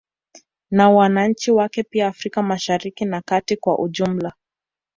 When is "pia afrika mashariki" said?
1.83-3.05